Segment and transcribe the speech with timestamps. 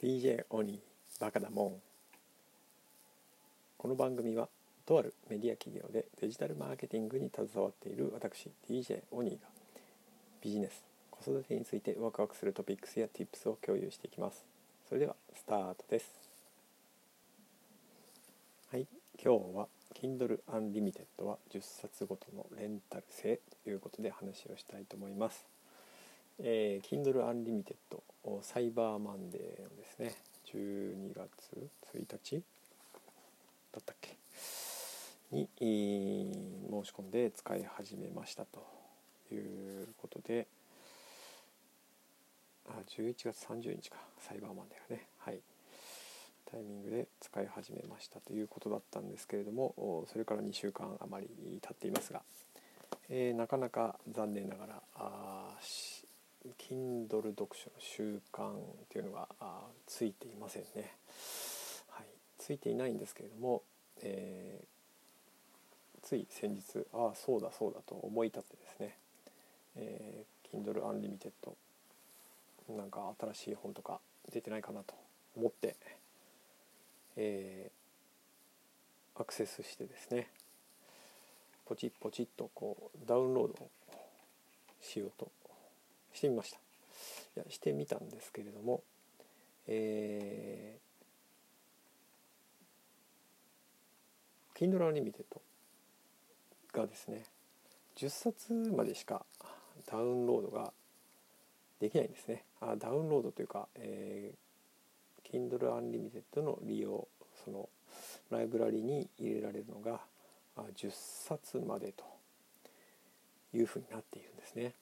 [0.00, 1.72] DJ オニーバカだもん。
[3.76, 4.48] この番組は
[4.86, 9.48] とあるメディア企業でデジタルマーケティングに携わっている私 DJ オニーが
[10.40, 14.44] ビジネス子育てについてワクワクするトピックスや Tips を共有していきます。
[14.88, 16.06] それではスタートです。
[18.70, 18.86] はい
[19.20, 19.66] 今日は
[20.00, 25.57] Kindle Unlimited は10冊ごとのレンタル制ということで話をしたいと思います。
[26.40, 30.14] えー、Kindle Unlimited サイバーマンデーのですね
[30.52, 32.42] 12月1日
[33.72, 34.16] だったっけ？
[35.30, 38.66] に、えー、申し込んで使い始めましたと
[39.32, 39.36] い
[39.82, 40.46] うことで
[42.68, 43.96] あ11月30日か。
[44.18, 45.06] サイバーマンデーがね。
[45.18, 45.40] はい。
[46.50, 52.22] タイミングで使い始めましたということだったんですけれどもそれから2週間余り経っていますが、
[53.10, 55.58] えー、なかなか残念ながらあ
[56.56, 58.54] Kindle 読書の習慣っ
[58.88, 59.28] ていうのが
[59.86, 60.94] ついていませんね。
[61.90, 62.06] はい、
[62.38, 63.62] ついていないんですけれども、
[64.02, 68.96] えー、つい先日ああそうだそうだと思い立ってですね、
[69.76, 71.30] えー、Kindle Unlimited
[72.76, 74.00] なんか新しい本とか
[74.32, 74.94] 出てないかなと
[75.36, 75.76] 思って、
[77.16, 80.28] えー、アクセスしてですね
[81.64, 83.68] ポチッポチッとこうダウンロード
[84.80, 85.30] しようと
[86.18, 86.60] してみましたい
[87.36, 88.82] やしてみたんですけれども
[89.70, 95.24] えー、Kindle Unlimited
[96.72, 97.24] がですね
[97.96, 99.26] 10冊までしか
[99.90, 100.72] ダウンロードが
[101.80, 107.06] できないんですねあダウンロードというか、えー、Kindle Unlimited の利用
[107.44, 107.68] その
[108.30, 110.00] ライブラリに入れられるのが
[110.76, 112.04] 10冊までと
[113.52, 114.72] いうふうになっているんですね。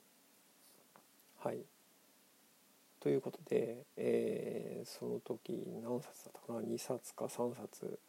[1.47, 1.59] はい。
[2.99, 8.01] ということで、えー、その時何冊だったかな？2冊か3冊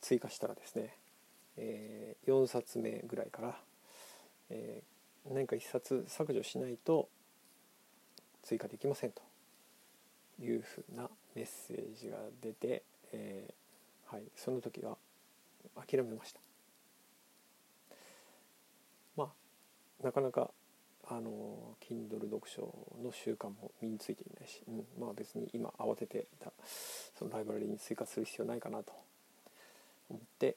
[0.00, 0.96] 追加したらですね、
[1.58, 3.58] えー、4冊目ぐらいから、
[4.48, 7.10] えー、何か1冊削除しないと
[8.42, 9.20] 追加できませんと
[10.40, 14.96] いうふうなメッセージが出て、えー、はい、その時は
[15.76, 16.40] 諦めました。
[19.14, 19.28] まあ
[20.02, 20.50] なかなか
[21.08, 22.72] あの Kindle 読書
[23.02, 26.26] の習慣も身についていないし、うん、まあ別に今慌てて
[27.18, 28.92] そのライブラリに追加する必要ないかなと
[30.08, 30.56] 思って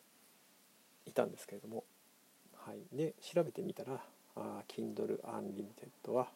[1.06, 1.84] いたんですけれども、
[2.56, 4.00] はい、で調べてみたら
[4.36, 6.28] あ Kindle Unlimited は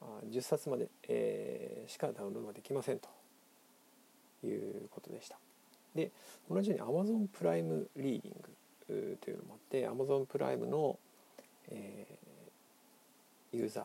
[0.00, 3.08] あ10冊まで、えー、しかダウンロードができませんと
[4.46, 5.36] いうことでした。
[5.94, 6.10] で
[6.50, 8.34] 同じように Amazon プライムリーディン
[8.88, 10.98] グというのもあって Amazon プライムの、
[11.70, 12.05] えー
[13.52, 13.84] ユーザー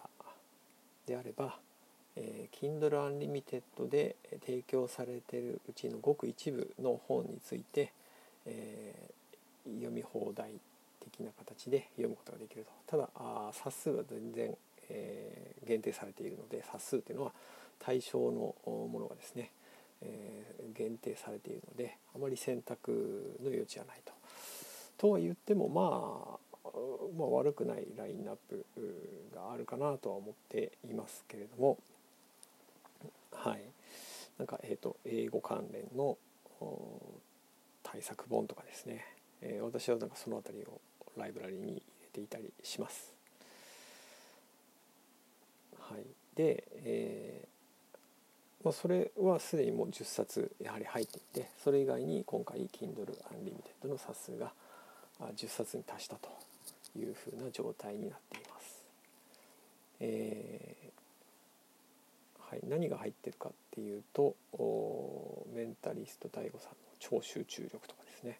[1.07, 1.57] であれば、
[2.15, 7.91] えー、Kindle Unlimited で提供されているうちのごく一部の本について、
[8.45, 10.51] えー、読み放題
[10.99, 14.55] 的な形で読むことができるとただあ冊数は全然、
[14.89, 17.31] えー、限定されているので冊数というのは
[17.79, 19.49] 対象のものがですね、
[20.01, 24.13] えー、限定されているのであまり選択の余地はないと。
[24.97, 26.50] とは言ってもまあ
[27.17, 28.65] まあ、悪くないラインナップ
[29.33, 31.77] があるかなとは思っていますけれども。
[33.33, 33.61] はい。
[34.37, 36.17] なんか、えーと、英語関連の
[37.83, 39.05] 対策本とかですね、
[39.41, 40.79] えー、私はなんかその辺りを
[41.17, 43.13] ライブラリに入れていたりします。
[45.77, 46.05] はい、
[46.35, 47.51] で、えー
[48.63, 54.53] まあ、それはすでにもう10冊やはり入っていてそれ以外に今回 Kindle Unlimited の冊数が
[55.35, 56.29] 10冊に達したと。
[56.97, 58.85] いうふうな状態になっています。
[59.99, 64.35] えー、はい、何が入ってるかっていうと
[65.53, 68.39] メンタリスト DAIGO さんの超集中力とかですね、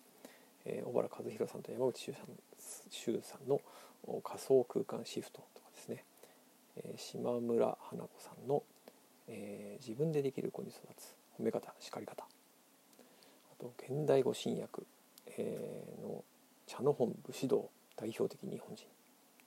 [0.65, 2.25] えー、小原和弘さんと山口周さん
[2.89, 3.61] 周さんの
[4.23, 6.03] 仮想空間シフトとかですね、
[6.77, 8.63] えー、島村花子さんの、
[9.27, 12.23] えー、自分でできる子に育つ褒め方叱り方。
[12.23, 12.27] あ
[13.59, 14.81] と現代語新訳、
[15.37, 16.23] えー、の
[16.65, 17.69] 茶の本武士道
[18.01, 18.85] 代表的日本人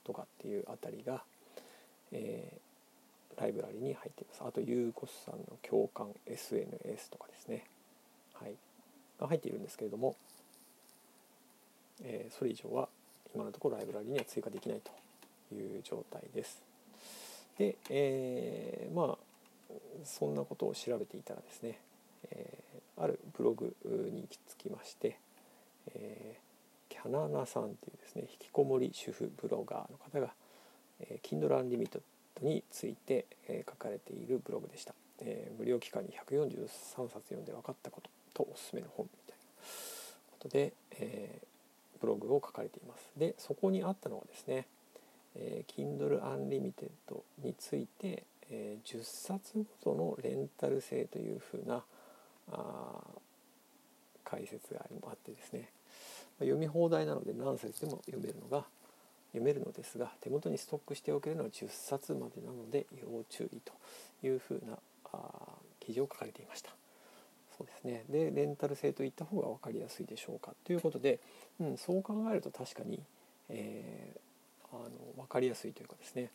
[0.04, 1.24] とかっていうあたりが、
[2.12, 4.42] えー、ライブラリに入っています。
[4.46, 7.64] あとユーコスさんの共感 SNS とかですね。
[8.34, 8.54] はい。
[9.18, 10.14] が入っているんですけれども、
[12.02, 12.88] えー、それ以上は
[13.34, 16.62] 今のところライブラリには追加できないという状態です。
[17.58, 19.18] で、えー、まあ
[20.04, 21.80] そんなことを調べていたらですね、
[22.30, 25.18] えー、あるブログに行き着きまして、
[25.94, 26.36] え
[26.88, 30.32] キャナナさんっていうですね引きこもり主婦ブロガーの方が、
[31.00, 32.00] えー、Kindle Unlimited
[32.42, 36.66] について、え、書かれているブログでした、えー、無料期間に143
[37.08, 39.44] 冊読んで分かったこととおすすめの本みたいな
[40.32, 43.08] ことで、えー、ブログを書かれています。
[43.16, 44.66] でそこにあったのはですね、
[45.36, 46.90] えー、Kindle Unlimited
[47.42, 51.84] について、えー、10冊ごとのレンタル制というふうな
[52.50, 53.00] あ
[54.24, 55.68] 解説があってですね
[56.40, 58.64] 読み放題なので何冊でも読めるのが
[59.32, 63.72] 読めるのですが手元にストックしておけるのは10冊までなので要注意と
[64.26, 64.78] いうふうな
[65.12, 65.18] あ
[65.80, 66.70] 記事を書かれていました。
[67.56, 71.20] そうですね、でレンタル制といった方が分かりやすいでしょうかということで、
[71.60, 72.98] うん、そう考えると確かに、
[73.48, 76.30] えー、あの分かりやすいというかですね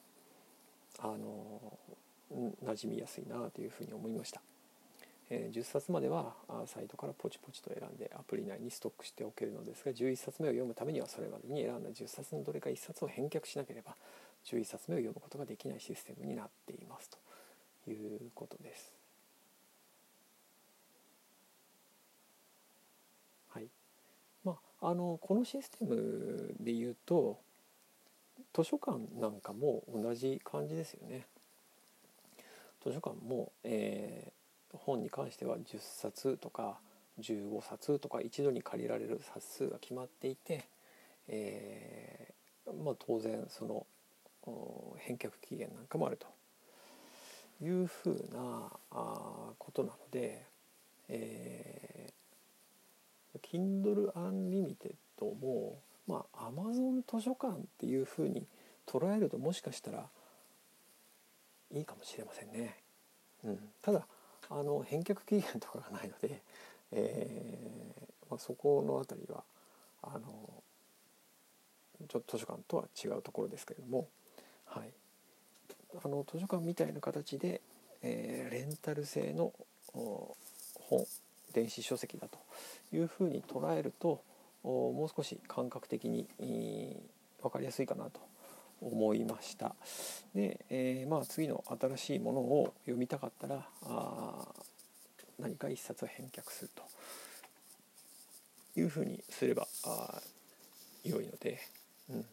[1.00, 1.78] あの
[2.64, 4.42] 馴染みやすいなというふうに思いました。
[5.30, 6.34] え10冊までは
[6.66, 13.96] サイトからポチポチと選んでアプリ内にストックしておけるのですが11冊目を読むためにはそれまでに選んだ10冊のどれか1冊を返却しなければ
[14.46, 17.10] 11冊目を読むことができないシステムになっています
[17.86, 18.94] ということです。
[23.50, 23.68] はい
[24.44, 27.38] まあ、あのこのシステムで言うと
[28.54, 31.28] 図書館なんかも同じ感じですよね。
[32.84, 34.32] 図書館も、え
[34.78, 36.80] 本に関しては10冊とか
[37.20, 40.68] 15冊とか一度に借りられる冊数が決まっていて、
[41.28, 43.86] えー、まあ、当然その
[44.98, 46.28] 返却期限なんかもあると
[47.64, 50.44] いうふうなあことなので、
[51.10, 54.96] えー、Kindle Unlimited
[55.42, 58.48] も、まあ、Amazon 図書館っていうふうに
[58.88, 60.06] 捉えるともしかしたら
[61.72, 62.78] いいかもしれませんね。
[63.44, 64.08] うん、ただ
[64.50, 66.42] あの返却期限とかがないので、
[66.92, 69.44] えーまあ、そこの辺りは
[70.04, 70.64] あの
[72.08, 74.08] ちょっと図書館とは違うところですけれども、
[74.66, 74.90] はい、
[76.04, 77.62] あの図書館みたいな形で、
[78.02, 79.52] えー、レンタル製の
[79.94, 81.06] 本
[81.54, 82.38] 電子書籍だと
[82.96, 84.22] いうふうに捉えると
[84.64, 86.28] もう少し感覚的に
[87.42, 88.20] 分かりやすいかなと
[88.82, 89.76] 思いました。
[90.34, 94.48] で、えー、まあ次の新しいものを読みたかったらあ
[95.40, 96.84] 何か一冊返却すると
[98.80, 100.22] いうふうにすればあ
[101.04, 101.60] 良いので、
[102.10, 102.26] うん、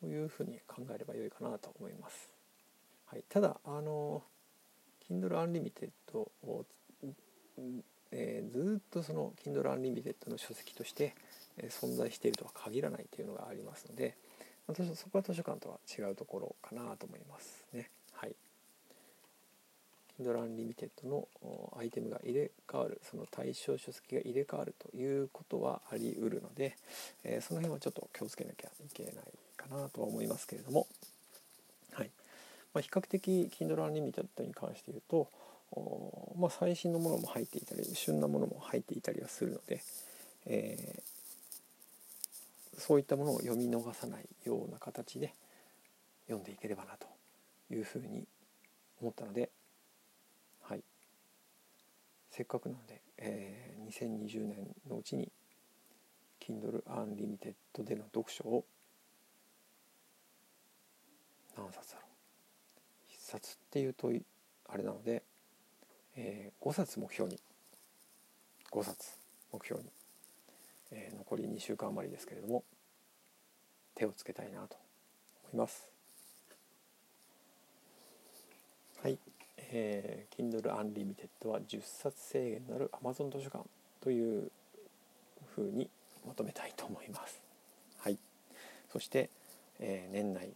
[0.00, 2.28] というふうに考えれば良いかなと思います。
[3.06, 4.22] はい、ただあの
[5.08, 6.64] Kindle Unlimited を、
[8.10, 11.14] えー、ずっとその Kindle Unlimited の書籍として
[11.64, 14.16] 存在しているとは限らないというのがありますので
[14.94, 17.88] そこは図書館とは違うところかなと思いますね。
[18.12, 18.34] はい。
[20.18, 21.28] Kindle Unlimited の
[21.78, 26.76] アイテムが入れ替わるその対象書籍が入れ替わるということはありうるので、
[27.22, 29.14] えー、その辺はちょっと気をつけなきゃいけない
[29.56, 30.86] かなとは思いますけれども、
[31.92, 32.10] はい
[32.72, 35.28] まあ、比較的 Kindle Unlimited に関して言うと
[36.38, 39.82] まあ、最新のものも入っていたり旬なものも入っていたりはするので、
[40.46, 41.15] えー
[42.78, 45.34] そういったものを読み逃さないような形で
[46.26, 47.06] 読んでいければなと
[47.70, 48.26] いうふうに
[49.00, 49.50] 思ったので、
[50.62, 50.82] はい、
[52.30, 55.30] せっかくなので、えー、2020年のうちに
[56.40, 58.64] Kindle Unlimited での読書を
[61.56, 62.06] 何冊だろう。
[63.12, 64.12] 1冊っていうと
[64.68, 65.22] あれなので、
[66.16, 67.40] えー、5冊目標に
[68.70, 69.12] 5冊
[69.52, 69.88] 目標に
[70.92, 72.64] えー、残り2週間余りですけれども
[73.94, 74.76] 手をつけたいなと
[75.44, 75.90] 思います。
[79.02, 79.18] はい、
[79.70, 83.64] えー、Kindle Unlimited は10冊制限のある Amazon 図書館
[84.00, 84.50] という
[85.54, 85.88] ふうに
[86.26, 87.40] まとめたいと思います。
[87.98, 88.18] はい、
[88.92, 89.30] そして、
[89.78, 90.50] えー、年内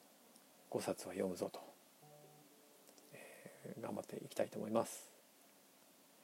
[0.70, 1.60] 5冊は読むぞと、
[3.12, 5.08] えー、頑張っていきたいと思います。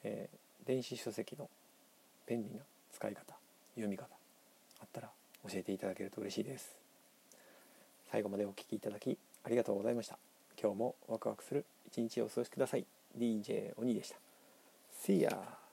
[0.04, 1.48] えー、電子書籍の
[2.26, 3.34] 便利な使い方
[3.76, 4.08] 読み方
[4.80, 5.10] あったら
[5.48, 6.76] 教えていただけると嬉しいです。
[8.10, 10.18] 最後までお聴きいただきありがとうございました。
[10.60, 12.86] 今日もワクワクする一日をお過ごしください。
[13.16, 14.16] DJ 鬼でした。
[15.04, 15.65] See ya!